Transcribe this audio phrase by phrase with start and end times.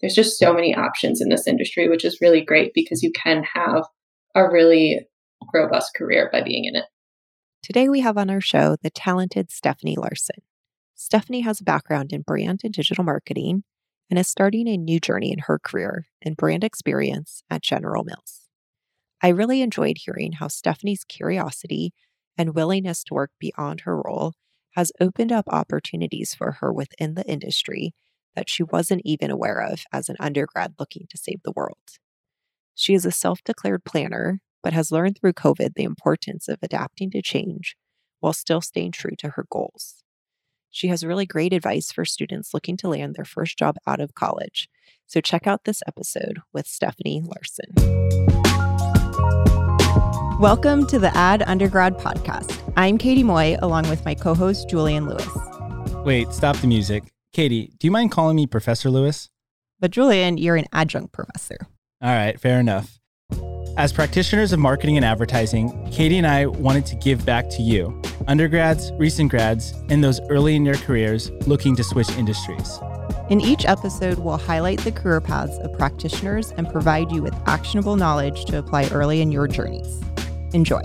[0.00, 3.44] there's just so many options in this industry, which is really great because you can
[3.54, 3.84] have
[4.34, 5.06] a really
[5.52, 6.84] robust career by being in it.
[7.62, 10.36] Today, we have on our show the talented Stephanie Larson.
[10.94, 13.64] Stephanie has a background in brand and digital marketing
[14.10, 18.48] and is starting a new journey in her career in brand experience at General Mills.
[19.22, 21.92] I really enjoyed hearing how Stephanie's curiosity
[22.36, 24.34] and willingness to work beyond her role
[24.76, 27.94] has opened up opportunities for her within the industry
[28.34, 31.98] that she wasn't even aware of as an undergrad looking to save the world.
[32.74, 37.10] She is a self declared planner, but has learned through COVID the importance of adapting
[37.10, 37.76] to change
[38.20, 40.02] while still staying true to her goals.
[40.70, 44.14] She has really great advice for students looking to land their first job out of
[44.14, 44.68] college.
[45.06, 47.72] So check out this episode with Stephanie Larson.
[50.38, 52.62] Welcome to the Ad Undergrad Podcast.
[52.76, 55.26] I'm Katie Moy, along with my co host, Julian Lewis.
[56.04, 57.02] Wait, stop the music.
[57.32, 59.28] Katie, do you mind calling me Professor Lewis?
[59.80, 61.58] But Julian, you're an adjunct professor.
[62.02, 62.98] All right, fair enough.
[63.76, 68.00] As practitioners of marketing and advertising, Katie and I wanted to give back to you,
[68.26, 72.80] undergrads, recent grads, and those early in your careers looking to switch industries.
[73.30, 77.94] In each episode, we'll highlight the career paths of practitioners and provide you with actionable
[77.96, 80.00] knowledge to apply early in your journeys.
[80.54, 80.82] Enjoy.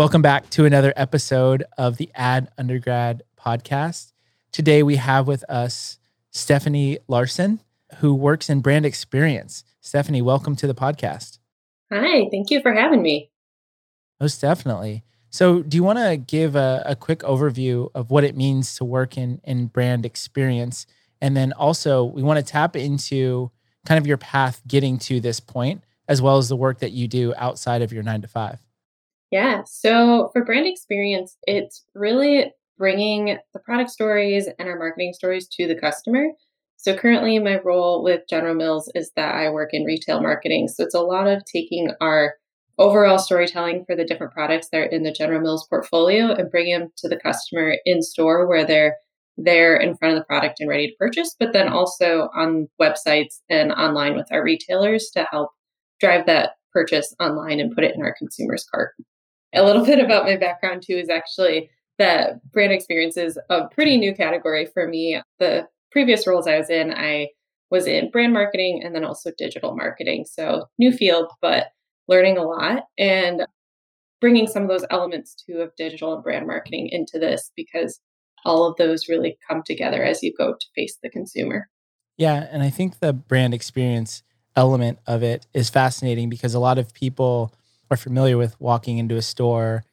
[0.00, 4.14] Welcome back to another episode of the Ad Undergrad podcast.
[4.50, 5.98] Today we have with us
[6.30, 7.60] Stephanie Larson,
[7.98, 9.62] who works in brand experience.
[9.82, 11.36] Stephanie, welcome to the podcast.
[11.92, 13.30] Hi, thank you for having me.
[14.18, 15.04] Most definitely.
[15.28, 18.86] So, do you want to give a, a, quick overview of what it means to
[18.86, 20.86] work in, in brand experience?
[21.20, 23.50] And then also, we want to tap into
[23.84, 27.06] kind of your path getting to this point, as well as the work that you
[27.06, 28.60] do outside of your nine to five.
[29.30, 29.62] Yeah.
[29.64, 35.68] So for brand experience, it's really bringing the product stories and our marketing stories to
[35.68, 36.28] the customer.
[36.76, 40.68] So currently, my role with General Mills is that I work in retail marketing.
[40.68, 42.34] So it's a lot of taking our
[42.78, 46.78] overall storytelling for the different products that are in the General Mills portfolio and bringing
[46.78, 48.96] them to the customer in store where they're
[49.36, 53.40] there in front of the product and ready to purchase, but then also on websites
[53.50, 55.50] and online with our retailers to help
[56.00, 58.94] drive that purchase online and put it in our consumer's cart.
[59.54, 63.98] A little bit about my background too is actually that brand experience is a pretty
[63.98, 65.20] new category for me.
[65.38, 67.28] The previous roles I was in, I
[67.70, 70.24] was in brand marketing and then also digital marketing.
[70.30, 71.68] So new field, but
[72.08, 73.46] learning a lot and
[74.20, 78.00] bringing some of those elements too of digital and brand marketing into this because
[78.44, 81.68] all of those really come together as you go to face the consumer.
[82.16, 82.46] Yeah.
[82.50, 84.22] And I think the brand experience
[84.56, 87.52] element of it is fascinating because a lot of people
[87.90, 89.84] are familiar with walking into a store,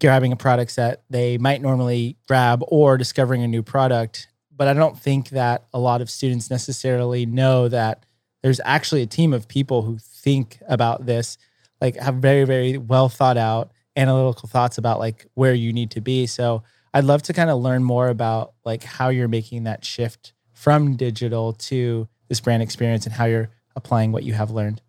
[0.00, 4.28] grabbing a product that they might normally grab or discovering a new product.
[4.54, 8.04] But I don't think that a lot of students necessarily know that
[8.42, 11.38] there's actually a team of people who think about this,
[11.80, 16.00] like have very, very well thought out analytical thoughts about like where you need to
[16.00, 16.26] be.
[16.26, 16.62] So
[16.94, 20.96] I'd love to kind of learn more about like how you're making that shift from
[20.96, 24.81] digital to this brand experience and how you're applying what you have learned.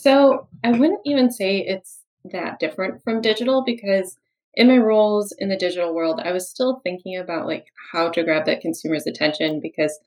[0.00, 4.16] So I wouldn't even say it's that different from digital because
[4.54, 8.22] in my roles in the digital world, I was still thinking about like how to
[8.22, 9.98] grab that consumer's attention because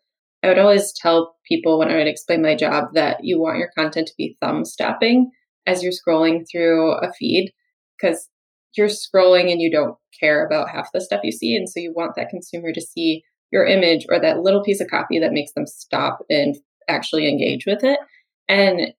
[0.44, 3.70] I would always tell people when I would explain my job that you want your
[3.78, 5.32] content to be thumb stopping
[5.68, 7.52] as you're scrolling through a feed
[8.00, 8.30] because
[8.78, 11.56] you're scrolling and you don't care about half the stuff you see.
[11.56, 14.90] And so you want that consumer to see your image or that little piece of
[14.90, 16.56] copy that makes them stop and
[16.88, 18.00] actually engage with it.
[18.48, 18.94] And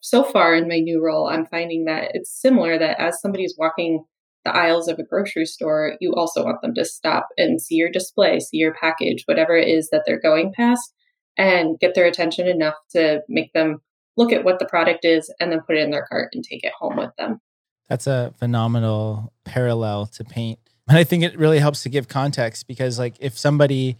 [0.00, 4.04] so far in my new role, I'm finding that it's similar that as somebody's walking
[4.44, 7.90] the aisles of a grocery store, you also want them to stop and see your
[7.90, 10.92] display, see your package, whatever it is that they're going past,
[11.36, 13.78] and get their attention enough to make them
[14.16, 16.64] look at what the product is and then put it in their cart and take
[16.64, 17.40] it home with them.
[17.88, 20.58] That's a phenomenal parallel to paint.
[20.88, 23.98] And I think it really helps to give context because, like, if somebody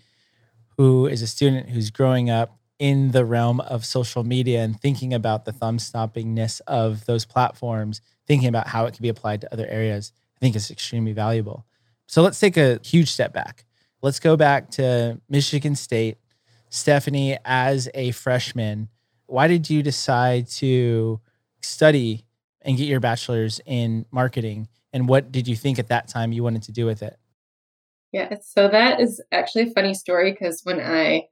[0.76, 5.12] who is a student who's growing up in the realm of social media and thinking
[5.12, 9.52] about the thumb stoppingness of those platforms, thinking about how it can be applied to
[9.52, 11.66] other areas, I think is extremely valuable.
[12.06, 13.64] So let's take a huge step back.
[14.00, 16.18] Let's go back to Michigan State.
[16.70, 18.88] Stephanie, as a freshman,
[19.26, 21.20] why did you decide to
[21.62, 22.24] study
[22.62, 24.68] and get your bachelor's in marketing?
[24.92, 27.18] And what did you think at that time you wanted to do with it?
[28.12, 31.24] Yeah, so that is actually a funny story because when I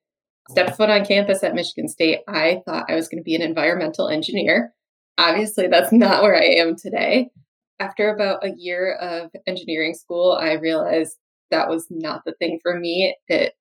[0.48, 3.42] stepped foot on campus at Michigan State, I thought I was going to be an
[3.42, 4.72] environmental engineer.
[5.18, 7.30] Obviously, that's not where I am today.
[7.78, 11.16] After about a year of engineering school, I realized
[11.50, 13.16] that was not the thing for me.
[13.28, 13.54] It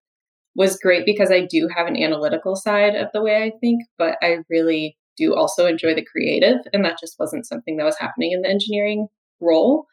[0.55, 4.17] was great because I do have an analytical side of the way I think, but
[4.21, 6.59] I really do also enjoy the creative.
[6.71, 9.07] And that just wasn't something that was happening in the engineering
[9.41, 9.85] role.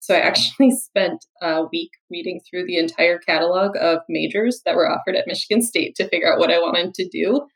[0.00, 4.90] So I actually spent a week reading through the entire catalog of majors that were
[4.90, 7.46] offered at Michigan State to figure out what I wanted to do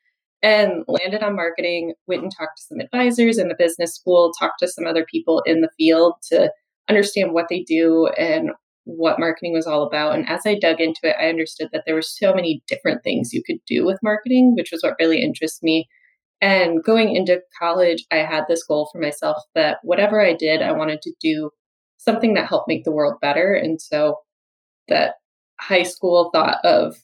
[0.43, 4.59] and landed on marketing, went and talked to some advisors in the business school, talked
[4.61, 6.53] to some other people in the field to
[6.89, 8.51] understand what they do and
[8.85, 10.15] what marketing was all about.
[10.15, 13.33] And as I dug into it, I understood that there were so many different things
[13.33, 15.89] you could do with marketing, which was what really interests me.
[16.43, 20.73] And going into college, I had this goal for myself that whatever I did, I
[20.73, 21.51] wanted to do
[22.05, 23.55] something that helped make the world better.
[23.55, 24.19] And so
[24.89, 25.15] that
[25.61, 26.97] high school thought of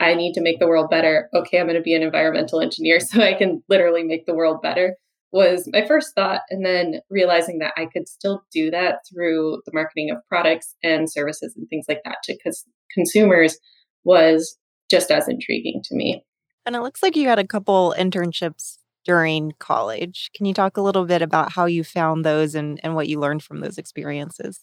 [0.00, 1.28] I need to make the world better.
[1.34, 4.62] Okay, I'm going to be an environmental engineer so I can literally make the world
[4.62, 4.96] better
[5.30, 6.42] was my first thought.
[6.48, 11.10] And then realizing that I could still do that through the marketing of products and
[11.10, 12.64] services and things like that to cons-
[12.94, 13.58] consumers
[14.04, 14.56] was
[14.90, 16.24] just as intriguing to me.
[16.64, 18.77] And it looks like you had a couple internships
[19.08, 20.30] during college.
[20.34, 23.18] Can you talk a little bit about how you found those and, and what you
[23.18, 24.60] learned from those experiences?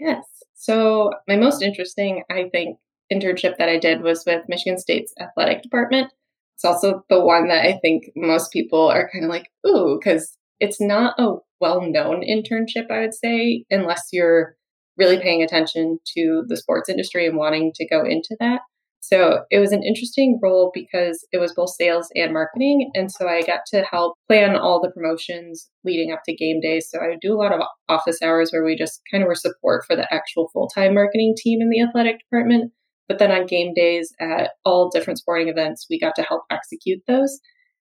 [0.00, 0.24] Yes.
[0.54, 2.78] So, my most interesting, I think,
[3.12, 6.10] internship that I did was with Michigan State's athletic department.
[6.56, 10.36] It's also the one that I think most people are kind of like, ooh, because
[10.60, 14.56] it's not a well known internship, I would say, unless you're
[14.96, 18.62] really paying attention to the sports industry and wanting to go into that.
[19.00, 22.90] So it was an interesting role because it was both sales and marketing.
[22.94, 26.88] And so I got to help plan all the promotions leading up to game days.
[26.90, 29.34] So I would do a lot of office hours where we just kind of were
[29.34, 32.72] support for the actual full time marketing team in the athletic department.
[33.08, 37.00] But then on game days at all different sporting events, we got to help execute
[37.06, 37.40] those.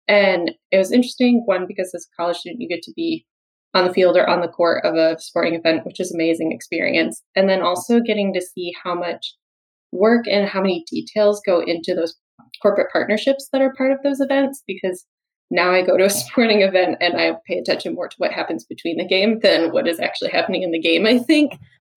[0.06, 3.24] And it was interesting, one, because as a college student, you get to be
[3.72, 7.22] on the field or on the court of a sporting event, which is amazing experience.
[7.34, 9.34] And then also getting to see how much
[9.94, 12.14] work and how many details go into those
[12.60, 15.04] corporate partnerships that are part of those events because
[15.50, 18.64] now I go to a sporting event and I pay attention more to what happens
[18.64, 21.52] between the game than what is actually happening in the game, I think.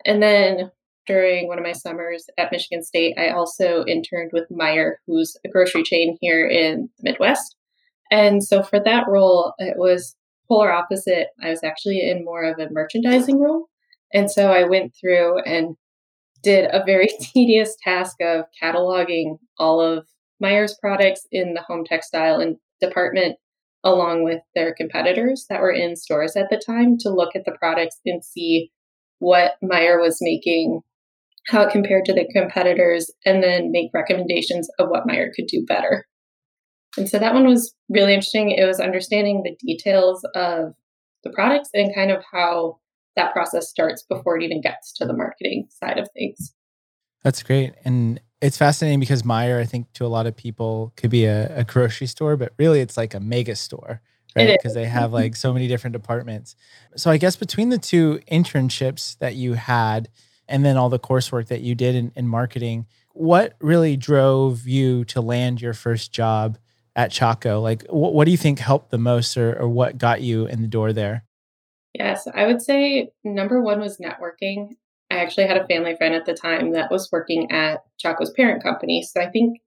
[0.06, 0.72] And then
[1.08, 5.50] during one of my summers at Michigan State, I also interned with Meijer, who's a
[5.50, 7.56] grocery chain here in the Midwest.
[8.12, 10.16] And so for that role, it was
[10.48, 11.28] polar opposite.
[11.42, 13.68] I was actually in more of a merchandising role.
[14.14, 15.76] And so I went through and
[16.48, 20.08] did a very tedious task of cataloging all of
[20.42, 23.38] Meijer's products in the home textile and department
[23.84, 27.56] along with their competitors that were in stores at the time to look at the
[27.60, 28.72] products and see
[29.20, 30.82] what Meijer was making,
[31.48, 35.66] how it compared to the competitors, and then make recommendations of what Meijer could do
[35.68, 36.06] better.
[36.98, 38.52] And so that one was really interesting.
[38.52, 40.74] It was understanding the details of
[41.24, 42.80] the products and kind of how
[43.18, 46.54] that process starts before it even gets to the marketing side of things.
[47.24, 47.74] That's great.
[47.84, 51.60] And it's fascinating because Meijer, I think to a lot of people could be a,
[51.60, 54.02] a grocery store, but really it's like a mega store,
[54.36, 54.58] right?
[54.58, 56.56] Because they have like so many different departments.
[56.96, 60.10] So I guess between the two internships that you had
[60.48, 65.04] and then all the coursework that you did in, in marketing, what really drove you
[65.06, 66.58] to land your first job
[66.96, 67.60] at Chaco?
[67.60, 70.62] Like, what, what do you think helped the most or, or what got you in
[70.62, 71.24] the door there?
[71.98, 74.76] Yes, I would say number one was networking.
[75.10, 78.62] I actually had a family friend at the time that was working at Chaco's parent
[78.62, 79.02] company.
[79.02, 79.58] So I think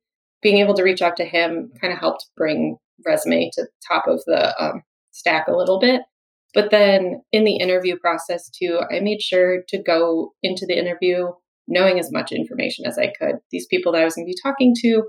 [0.41, 4.07] being able to reach out to him kind of helped bring resume to the top
[4.07, 6.03] of the um, stack a little bit.
[6.55, 11.29] But then in the interview process too, I made sure to go into the interview
[11.67, 13.37] knowing as much information as I could.
[13.51, 15.03] These people that I was going to be talking to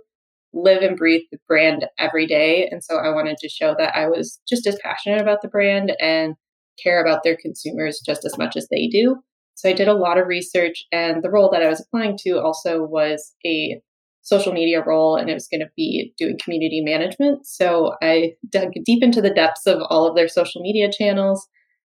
[0.53, 2.67] live and breathe the brand every day.
[2.71, 5.93] And so I wanted to show that I was just as passionate about the brand
[5.99, 6.35] and
[6.81, 9.17] care about their consumers just as much as they do.
[9.55, 12.39] So I did a lot of research, and the role that I was applying to
[12.39, 13.81] also was a
[14.23, 17.45] social media role, and it was going to be doing community management.
[17.45, 21.47] So I dug deep into the depths of all of their social media channels.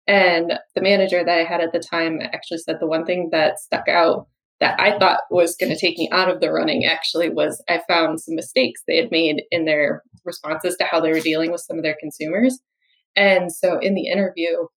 [0.07, 3.59] And the manager that I had at the time actually said the one thing that
[3.59, 4.27] stuck out
[4.61, 7.81] that I thought was going to take me out of the running actually was I
[7.87, 11.61] found some mistakes they had made in their responses to how they were dealing with
[11.61, 12.59] some of their consumers.
[13.19, 14.69] And so in the interview,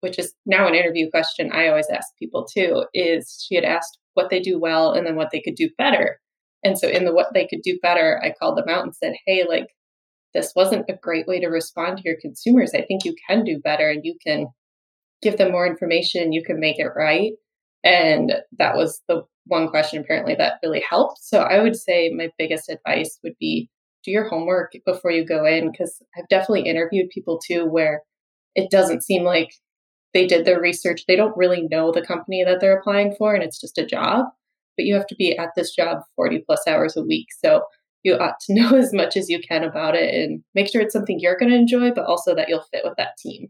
[0.00, 3.98] which is now an interview question I always ask people too, is she had asked
[4.12, 6.20] what they do well and then what they could do better.
[6.62, 9.14] And so in the what they could do better, I called them out and said,
[9.24, 9.68] hey, like,
[10.34, 12.72] this wasn't a great way to respond to your consumers.
[12.74, 14.48] I think you can do better and you can
[15.22, 17.32] give them more information, you can make it right.
[17.82, 21.18] And that was the one question apparently that really helped.
[21.22, 23.70] So I would say my biggest advice would be
[24.06, 28.02] do your homework before you go in because I've definitely interviewed people too where
[28.54, 29.50] it doesn't seem like
[30.14, 31.04] they did their research.
[31.06, 34.26] They don't really know the company that they're applying for and it's just a job.
[34.78, 37.26] but you have to be at this job 40 plus hours a week.
[37.44, 37.62] So
[38.02, 40.94] you ought to know as much as you can about it and make sure it's
[40.94, 43.48] something you're going to enjoy, but also that you'll fit with that team.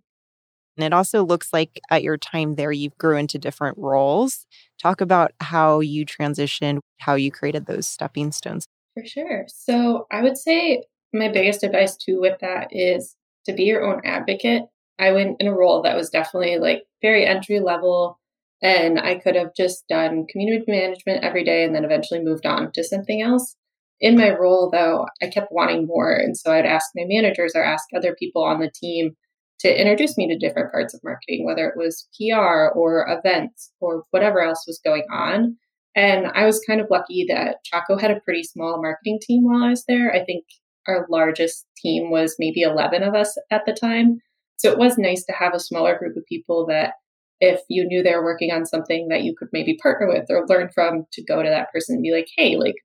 [0.77, 4.47] And it also looks like at your time there, you've grew into different roles.
[4.81, 8.67] Talk about how you transitioned, how you created those stepping stones.
[8.97, 9.45] For sure.
[9.49, 14.01] So I would say my biggest advice too with that is to be your own
[14.05, 14.63] advocate.
[14.99, 18.19] I went in a role that was definitely like very entry level,
[18.63, 22.73] and I could have just done community management every day and then eventually moved on
[22.73, 23.55] to something else.
[24.01, 26.13] In my role, though, I kept wanting more.
[26.13, 29.15] And so I'd ask my managers or ask other people on the team
[29.61, 34.05] to introduce me to different parts of marketing, whether it was PR or events or
[34.11, 35.59] whatever else was going on.
[35.97, 39.63] And I was kind of lucky that Chaco had a pretty small marketing team while
[39.63, 40.13] I was there.
[40.13, 40.45] I think
[40.87, 44.19] our largest team was maybe 11 of us at the time.
[44.59, 46.93] So it was nice to have a smaller group of people that
[47.41, 50.47] if you knew they were working on something that you could maybe partner with or
[50.47, 52.77] learn from to go to that person and be like, hey, like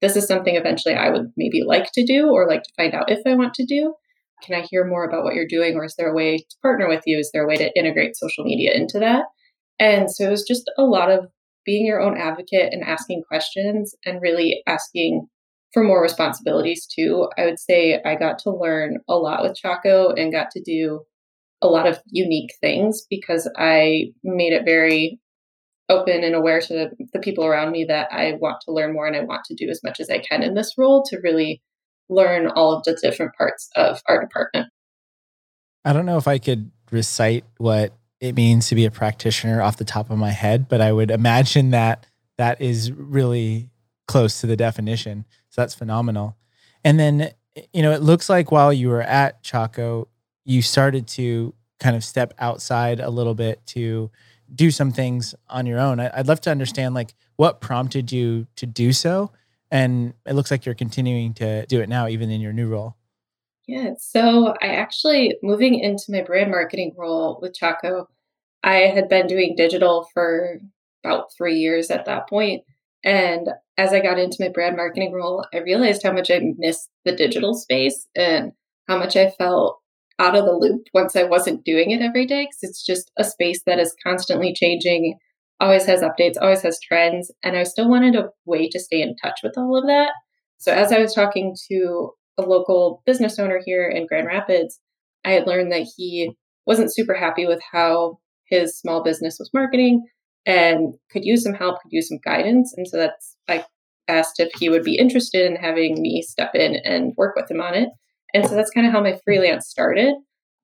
[0.00, 3.10] this is something eventually I would maybe like to do or like to find out
[3.10, 3.94] if I want to do.
[4.42, 5.74] Can I hear more about what you're doing?
[5.74, 7.18] Or is there a way to partner with you?
[7.18, 9.24] Is there a way to integrate social media into that?
[9.80, 11.28] And so it was just a lot of
[11.68, 15.26] being your own advocate and asking questions and really asking
[15.74, 17.28] for more responsibilities too.
[17.36, 21.02] I would say I got to learn a lot with Chaco and got to do
[21.60, 25.20] a lot of unique things because I made it very
[25.90, 29.14] open and aware to the people around me that I want to learn more and
[29.14, 31.60] I want to do as much as I can in this role to really
[32.08, 34.68] learn all of the different parts of our department.
[35.84, 39.76] I don't know if I could recite what it means to be a practitioner off
[39.76, 42.06] the top of my head, but I would imagine that
[42.36, 43.70] that is really
[44.06, 45.24] close to the definition.
[45.50, 46.36] So that's phenomenal.
[46.84, 47.30] And then,
[47.72, 50.08] you know, it looks like while you were at Chaco,
[50.44, 54.10] you started to kind of step outside a little bit to
[54.52, 56.00] do some things on your own.
[56.00, 59.30] I'd love to understand like what prompted you to do so.
[59.70, 62.96] And it looks like you're continuing to do it now, even in your new role.
[63.68, 63.90] Yeah.
[63.98, 68.08] So I actually, moving into my brand marketing role with Chaco,
[68.64, 70.58] I had been doing digital for
[71.04, 72.62] about three years at that point.
[73.04, 76.88] And as I got into my brand marketing role, I realized how much I missed
[77.04, 78.52] the digital space and
[78.88, 79.78] how much I felt
[80.18, 83.22] out of the loop once I wasn't doing it every day because it's just a
[83.22, 85.18] space that is constantly changing,
[85.60, 87.30] always has updates, always has trends.
[87.44, 90.12] And I still wanted a way to stay in touch with all of that.
[90.56, 94.80] So as I was talking to a local business owner here in Grand Rapids,
[95.24, 96.32] I had learned that he
[96.66, 100.06] wasn't super happy with how his small business was marketing
[100.46, 102.72] and could use some help, could use some guidance.
[102.76, 103.64] And so that's, I
[104.08, 107.60] asked if he would be interested in having me step in and work with him
[107.60, 107.90] on it.
[108.34, 110.14] And so that's kind of how my freelance started.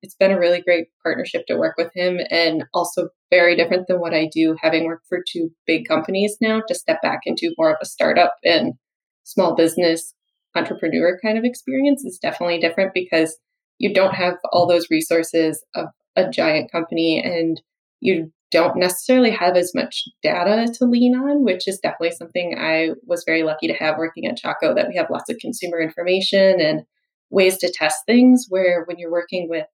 [0.03, 4.01] It's been a really great partnership to work with him and also very different than
[4.01, 7.71] what I do, having worked for two big companies now to step back into more
[7.71, 8.75] of a startup and
[9.25, 10.15] small business
[10.55, 13.37] entrepreneur kind of experience is definitely different because
[13.79, 17.61] you don't have all those resources of a giant company and
[18.01, 22.91] you don't necessarily have as much data to lean on, which is definitely something I
[23.05, 26.61] was very lucky to have working at Chaco that we have lots of consumer information
[26.61, 26.83] and
[27.31, 29.67] ways to test things where when you're working with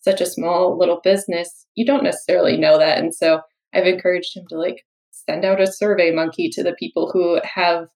[0.00, 2.98] such a small little business, you don't necessarily know that.
[2.98, 3.40] And so
[3.74, 7.86] I've encouraged him to like send out a survey monkey to the people who have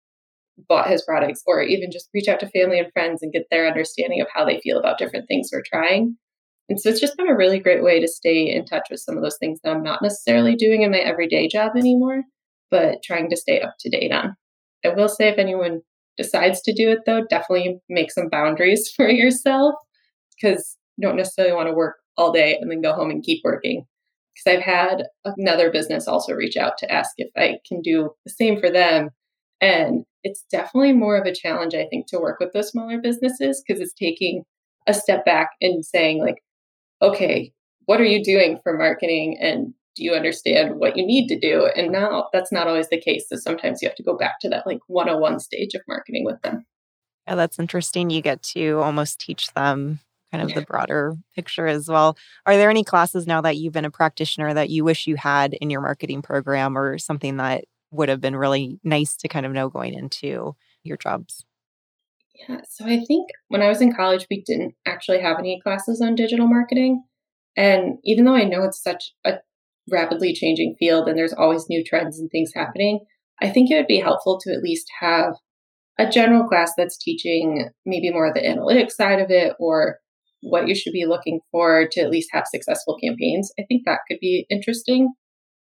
[0.69, 3.67] bought his products or even just reach out to family and friends and get their
[3.67, 6.17] understanding of how they feel about different things we're trying.
[6.69, 9.17] And so it's just been a really great way to stay in touch with some
[9.17, 12.23] of those things that I'm not necessarily doing in my everyday job anymore,
[12.71, 14.37] but trying to stay up to date on.
[14.85, 15.81] I will say if anyone
[16.17, 19.75] decides to do it though, definitely make some boundaries for yourself
[20.41, 23.41] because you don't necessarily want to work all day and then go home and keep
[23.45, 23.85] working.
[24.35, 28.33] Because I've had another business also reach out to ask if I can do the
[28.33, 29.11] same for them.
[29.61, 33.63] And it's definitely more of a challenge, I think, to work with those smaller businesses
[33.67, 34.45] because it's taking
[34.87, 36.43] a step back and saying, like,
[37.01, 37.53] okay,
[37.87, 39.37] what are you doing for marketing?
[39.41, 41.69] And do you understand what you need to do?
[41.77, 43.27] And now that's not always the case.
[43.29, 46.41] So sometimes you have to go back to that like 101 stage of marketing with
[46.43, 46.65] them.
[47.27, 48.11] Yeah, that's interesting.
[48.11, 50.01] You get to almost teach them
[50.33, 52.17] kind of the broader picture as well.
[52.47, 55.53] Are there any classes now that you've been a practitioner that you wish you had
[55.55, 59.53] in your marketing program or something that would have been really nice to kind of
[59.53, 61.45] know going into your jobs?
[62.35, 66.01] Yeah, so I think when I was in college, we didn't actually have any classes
[66.01, 67.05] on digital marketing.
[67.57, 69.35] And even though I know it's such a
[69.91, 72.61] rapidly changing field and there's always new trends and things mm-hmm.
[72.61, 73.01] happening,
[73.41, 75.35] I think it would be helpful to at least have
[75.99, 79.99] a general class that's teaching maybe more of the analytics side of it or
[80.43, 83.53] what you should be looking for to at least have successful campaigns.
[83.59, 85.13] I think that could be interesting.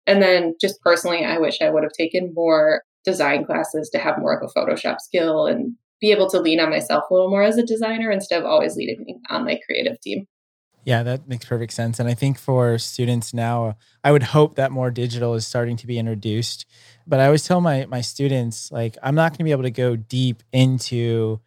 [0.08, 4.18] And then just personally, I wish I would have taken more design classes to have
[4.18, 7.42] more of a Photoshop skill and be able to lean on myself a little more
[7.42, 10.26] as a designer instead of always leading on my creative team.
[10.84, 11.98] Yeah, that makes perfect sense.
[11.98, 15.86] And I think for students now, I would hope that more digital is starting to
[15.86, 16.64] be introduced.
[17.06, 19.70] But I always tell my my students like I'm not going to be able to
[19.70, 21.40] go deep into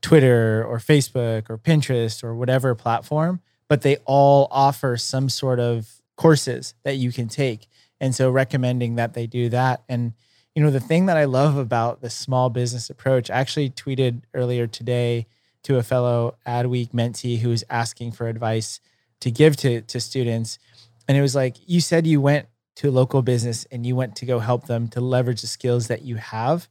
[0.00, 6.00] Twitter or Facebook or Pinterest or whatever platform, but they all offer some sort of
[6.16, 7.66] courses that you can take.
[8.00, 10.12] And so recommending that they do that and
[10.56, 14.22] you know the thing that I love about the small business approach, I actually tweeted
[14.32, 15.26] earlier today
[15.64, 18.80] to a fellow Adweek mentee who was asking for advice
[19.20, 20.58] to give to, to students.
[21.06, 24.16] And it was like, you said you went to a local business and you went
[24.16, 26.68] to go help them to leverage the skills that you have.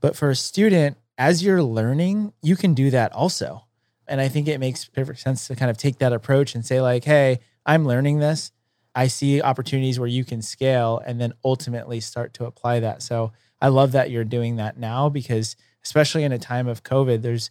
[0.00, 3.64] But for a student, as you're learning, you can do that also.
[4.08, 6.80] And I think it makes perfect sense to kind of take that approach and say,
[6.80, 8.50] like, hey, I'm learning this.
[8.94, 13.02] I see opportunities where you can scale and then ultimately start to apply that.
[13.02, 17.22] So I love that you're doing that now because, especially in a time of COVID,
[17.22, 17.50] there's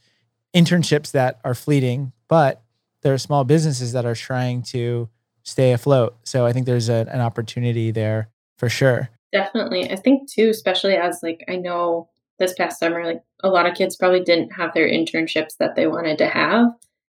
[0.56, 2.64] internships that are fleeting, but
[3.02, 5.10] there are small businesses that are trying to
[5.44, 6.16] stay afloat.
[6.24, 9.10] So I think there's a, an opportunity there for sure.
[9.32, 9.92] Definitely.
[9.92, 12.10] I think too, especially as like I know
[12.40, 15.88] this past summer, like a lot of kids probably didn't have their internships that they
[15.88, 16.68] wanted to have.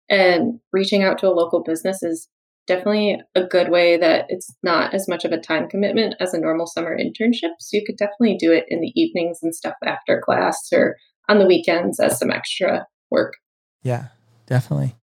[0.08, 2.28] And reaching out to a local business is
[2.66, 6.40] definitely a good way that it's not as much of a time commitment as a
[6.40, 7.52] normal summer internship.
[7.58, 10.96] So you could definitely do it in the evenings and stuff after class or
[11.28, 13.34] on the weekends as some extra work.
[13.82, 14.08] Yeah,
[14.46, 14.96] definitely.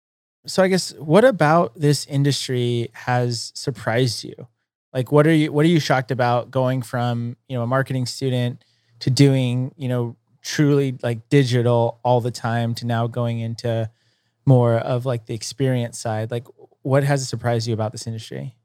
[0.46, 4.34] So I guess what about this industry has surprised you?
[4.92, 8.06] Like what are you what are you shocked about going from, you know, a marketing
[8.06, 8.64] student
[9.00, 13.88] to doing, you know, truly like digital all the time to now going into
[14.44, 16.30] more of like the experience side?
[16.30, 16.46] Like
[16.82, 18.56] what has surprised you about this industry?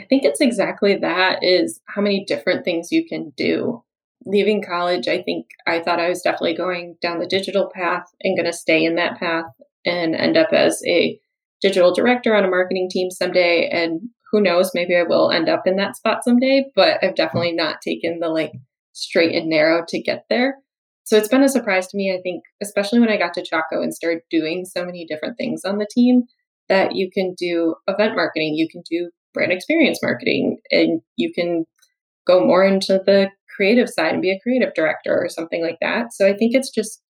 [0.00, 3.82] I think it's exactly that is how many different things you can do
[4.26, 8.36] leaving college, I think I thought I was definitely going down the digital path and
[8.36, 9.46] going to stay in that path
[9.84, 11.18] and end up as a
[11.60, 13.68] digital director on a marketing team someday.
[13.68, 17.52] And who knows, maybe I will end up in that spot someday, but I've definitely
[17.52, 18.52] not taken the like
[18.92, 20.56] straight and narrow to get there.
[21.04, 23.82] So it's been a surprise to me, I think, especially when I got to Chaco
[23.82, 26.24] and started doing so many different things on the team
[26.72, 31.66] that you can do event marketing, you can do brand experience marketing, and you can
[32.26, 36.12] go more into the creative side and be a creative director or something like that.
[36.12, 37.02] So I think it's just,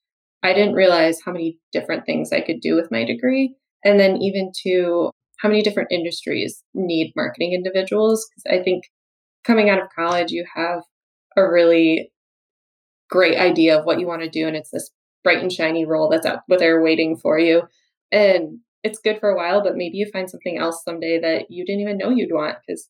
[0.42, 3.55] I didn't realize how many different things I could do with my degree.
[3.85, 8.29] And then even to how many different industries need marketing individuals.
[8.29, 8.85] Because I think
[9.44, 10.83] coming out of college, you have
[11.37, 12.12] a really
[13.11, 14.46] great idea of what you want to do.
[14.46, 14.90] And it's this
[15.22, 17.62] bright and shiny role that's out there waiting for you.
[18.11, 21.64] And it's good for a while, but maybe you find something else someday that you
[21.64, 22.57] didn't even know you'd want.
[22.66, 22.88] Because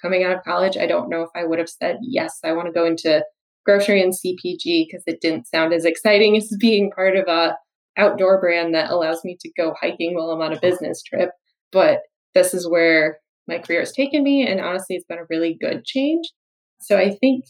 [0.00, 2.66] coming out of college, I don't know if I would have said, yes, I want
[2.66, 3.24] to go into
[3.64, 7.56] grocery and CPG because it didn't sound as exciting as being part of a
[7.98, 11.30] outdoor brand that allows me to go hiking while I'm on a business trip.
[11.70, 12.00] But
[12.34, 14.46] this is where my career has taken me.
[14.46, 16.24] And honestly, it's been a really good change.
[16.80, 17.44] So I think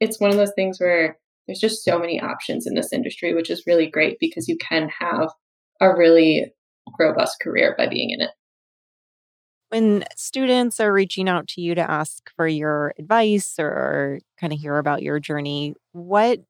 [0.00, 3.50] it's one of those things where there's just so many options in this industry, which
[3.50, 5.28] is really great because you can have
[5.80, 6.52] a really
[6.98, 8.30] robust career by being in it.
[9.68, 14.60] When students are reaching out to you to ask for your advice or kind of
[14.60, 16.40] hear about your journey, what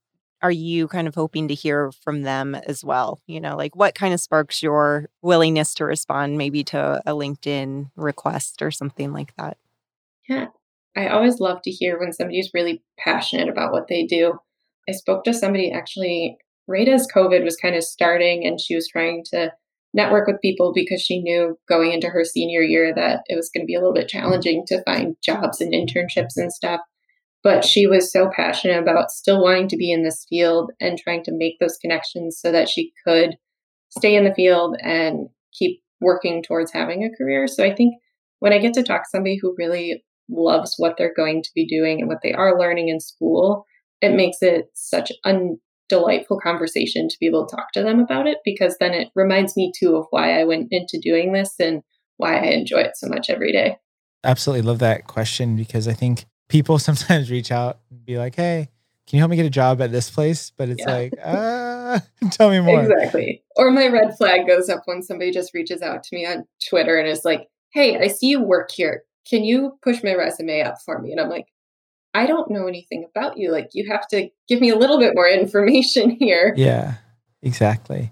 [0.42, 3.20] are you kind of hoping to hear from them as well?
[3.27, 7.90] You know, like what kind of sparks your willingness to respond maybe to a LinkedIn
[7.96, 9.57] request or something like that?
[10.29, 10.46] Yeah.
[10.96, 14.38] I always love to hear when somebody's really passionate about what they do.
[14.88, 18.88] I spoke to somebody actually right as COVID was kind of starting and she was
[18.88, 19.53] trying to
[19.97, 23.63] network with people because she knew going into her senior year that it was going
[23.63, 26.81] to be a little bit challenging to find jobs and internships and stuff.
[27.43, 31.25] But she was so passionate about still wanting to be in this field and trying
[31.25, 33.37] to make those connections so that she could
[33.89, 37.47] stay in the field and keep working towards having a career.
[37.47, 37.95] So I think
[38.41, 41.67] when I get to talk to somebody who really loves what they're going to be
[41.67, 43.65] doing and what they are learning in school,
[44.03, 48.27] it makes it such an delightful conversation to be able to talk to them about
[48.27, 51.83] it because then it reminds me too of why I went into doing this and
[52.16, 53.79] why I enjoy it so much every day.
[54.25, 58.68] Absolutely love that question because I think people sometimes reach out and be like, "Hey,
[59.07, 60.92] can you help me get a job at this place?" But it's yeah.
[60.92, 62.83] like, uh, tell me more.
[62.83, 63.44] Exactly.
[63.57, 66.99] Or my red flag goes up when somebody just reaches out to me on Twitter
[66.99, 69.05] and is like, "Hey, I see you work here.
[69.29, 71.46] Can you push my resume up for me?" And I'm like,
[72.17, 73.53] I don't know anything about you.
[73.53, 76.55] Like, you have to give me a little bit more information here.
[76.57, 76.95] Yeah,
[77.43, 78.11] exactly.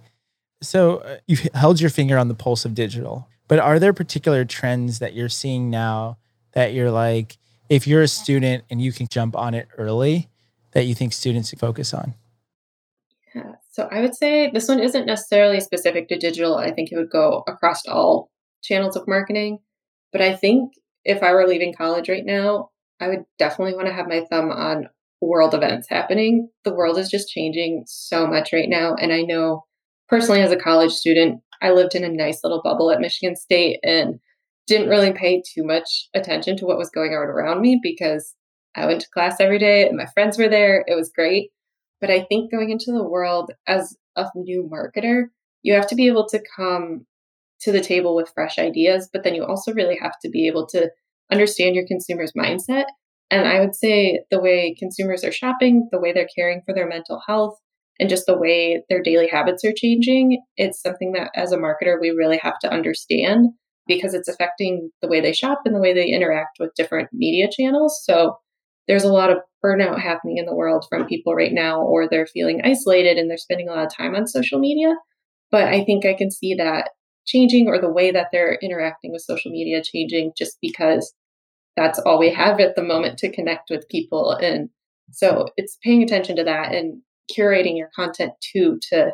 [0.61, 4.45] So, uh, you've held your finger on the pulse of digital, but are there particular
[4.45, 6.19] trends that you're seeing now
[6.53, 7.39] that you're like,
[7.71, 10.29] if you're a student and you can jump on it early,
[10.73, 12.15] that you think students should focus on?
[13.35, 13.53] Yeah.
[13.71, 16.57] So I would say this one isn't necessarily specific to digital.
[16.57, 18.31] I think it would go across all
[18.63, 19.61] channels of marketing.
[20.13, 23.93] But I think if I were leaving college right now, I would definitely want to
[23.93, 24.89] have my thumb on
[25.21, 26.49] world events happening.
[26.65, 28.95] The world is just changing so much right now.
[28.95, 29.65] And I know
[30.09, 33.81] personally, as a college student, I lived in a nice little bubble at Michigan State
[33.83, 34.21] and
[34.67, 38.35] didn't really pay too much attention to what was going on around me because
[38.75, 40.85] I went to class every day and my friends were there.
[40.87, 41.51] It was great.
[42.01, 45.25] But I think going into the world as a new marketer,
[45.63, 47.07] you have to be able to come
[47.61, 50.67] to the table with fresh ideas, but then you also really have to be able
[50.67, 50.91] to
[51.31, 52.85] understand your consumer's mindset.
[53.31, 56.89] And I would say the way consumers are shopping, the way they're caring for their
[56.89, 57.59] mental health,
[57.99, 62.01] and just the way their daily habits are changing, it's something that as a marketer,
[62.01, 63.49] we really have to understand
[63.87, 67.49] because it's affecting the way they shop and the way they interact with different media
[67.51, 68.03] channels.
[68.05, 68.37] So
[68.89, 72.27] there's a lot of burnout happening in the world from people right now, or they're
[72.27, 74.95] feeling isolated and they're spending a lot of time on social media.
[75.51, 76.91] But I think I can see that
[77.27, 81.15] changing or the way that they're interacting with social media changing just because
[81.77, 84.33] that's all we have at the moment to connect with people.
[84.33, 84.69] And
[85.11, 87.03] so it's paying attention to that and
[87.37, 89.13] curating your content too to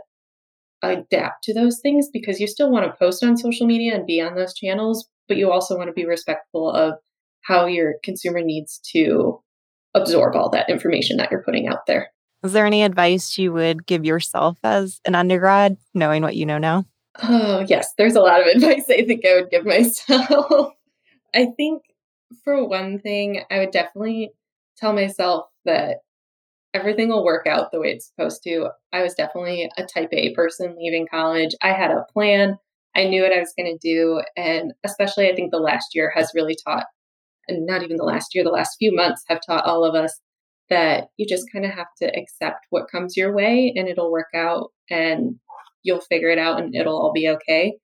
[0.82, 4.20] adapt to those things because you still want to post on social media and be
[4.20, 6.94] on those channels, but you also want to be respectful of
[7.42, 9.40] how your consumer needs to
[9.94, 12.08] absorb all that information that you're putting out there.
[12.42, 16.58] Is there any advice you would give yourself as an undergrad, knowing what you know
[16.58, 16.86] now?
[17.22, 17.92] Oh, yes.
[17.98, 20.72] There's a lot of advice I think I would give myself.
[21.34, 21.82] I think
[22.44, 24.32] for one thing, I would definitely
[24.76, 25.98] tell myself that
[26.72, 28.68] everything will work out the way it's supposed to.
[28.92, 31.50] I was definitely a type A person leaving college.
[31.62, 32.56] I had a plan.
[32.96, 34.22] I knew what I was going to do.
[34.36, 36.86] And especially, I think the last year has really taught,
[37.48, 40.20] and not even the last year, the last few months have taught all of us
[40.68, 44.28] that you just kind of have to accept what comes your way and it'll work
[44.34, 45.36] out and
[45.82, 47.74] you'll figure it out and it'll all be okay.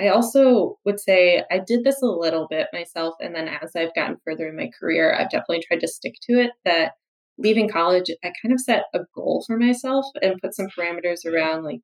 [0.00, 3.14] I also would say I did this a little bit myself.
[3.20, 6.40] And then as I've gotten further in my career, I've definitely tried to stick to
[6.40, 6.92] it that
[7.36, 11.64] leaving college, I kind of set a goal for myself and put some parameters around
[11.64, 11.80] like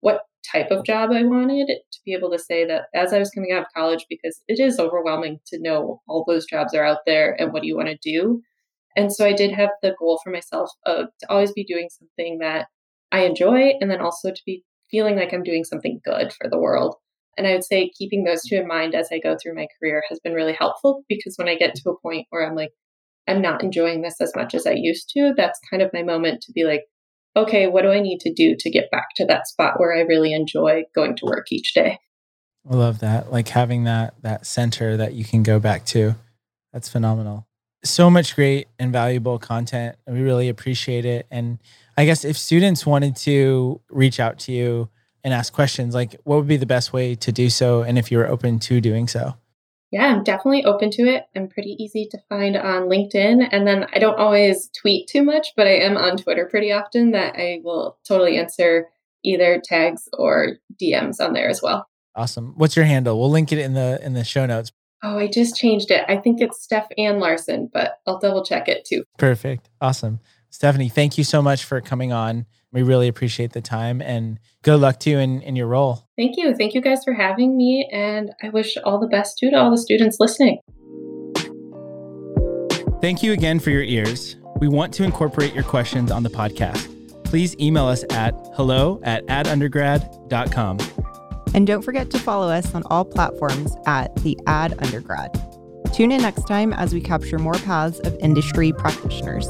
[0.00, 3.30] what type of job I wanted to be able to say that as I was
[3.30, 7.00] coming out of college, because it is overwhelming to know all those jobs are out
[7.06, 8.42] there and what do you want to do.
[8.96, 12.38] And so I did have the goal for myself of to always be doing something
[12.38, 12.66] that
[13.10, 16.58] I enjoy and then also to be feeling like I'm doing something good for the
[16.58, 16.96] world.
[17.36, 20.02] And I would say keeping those two in mind as I go through my career
[20.08, 22.70] has been really helpful because when I get to a point where I'm like,
[23.26, 26.42] I'm not enjoying this as much as I used to, that's kind of my moment
[26.42, 26.82] to be like,
[27.36, 30.02] okay, what do I need to do to get back to that spot where I
[30.02, 31.98] really enjoy going to work each day?
[32.70, 33.32] I love that.
[33.32, 36.14] Like having that that center that you can go back to.
[36.72, 37.46] That's phenomenal.
[37.84, 39.96] So much great and valuable content.
[40.06, 41.26] We really appreciate it.
[41.30, 41.58] And
[41.96, 44.88] I guess if students wanted to reach out to you
[45.22, 47.82] and ask questions, like what would be the best way to do so?
[47.82, 49.34] And if you're open to doing so?
[49.90, 51.26] Yeah, I'm definitely open to it.
[51.36, 53.48] I'm pretty easy to find on LinkedIn.
[53.52, 57.12] And then I don't always tweet too much, but I am on Twitter pretty often
[57.12, 58.88] that I will totally answer
[59.24, 61.86] either tags or DMs on there as well.
[62.16, 62.54] Awesome.
[62.56, 63.20] What's your handle?
[63.20, 64.72] We'll link it in the in the show notes.
[65.02, 66.04] Oh, I just changed it.
[66.08, 69.04] I think it's Steph Ann Larson, but I'll double check it too.
[69.18, 69.68] Perfect.
[69.80, 70.18] Awesome.
[70.54, 72.46] Stephanie, thank you so much for coming on.
[72.70, 76.08] We really appreciate the time and good luck to you in, in your role.
[76.16, 76.54] Thank you.
[76.54, 77.90] Thank you guys for having me.
[77.92, 80.60] And I wish all the best too to all the students listening.
[83.00, 84.36] Thank you again for your ears.
[84.60, 86.88] We want to incorporate your questions on the podcast.
[87.24, 90.78] Please email us at hello at adundergrad.com.
[91.52, 95.32] And don't forget to follow us on all platforms at the Ad Undergrad.
[95.92, 99.48] Tune in next time as we capture more paths of industry practitioners.